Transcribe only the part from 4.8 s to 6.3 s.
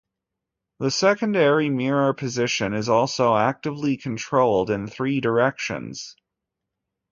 three directions.